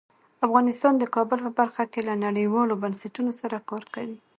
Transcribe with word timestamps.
افغانستان 0.45 0.93
د 0.97 1.03
کابل 1.15 1.39
په 1.45 1.51
برخه 1.59 1.83
کې 1.91 1.99
له 2.07 2.13
نړیوالو 2.25 2.79
بنسټونو 2.83 3.31
سره 3.41 3.57
کار 3.69 3.83
کوي. 3.93 4.17